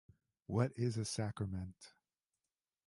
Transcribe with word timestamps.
What 0.47 0.71
is 0.75 0.97
a 0.97 1.05
sacrament? 1.05 1.93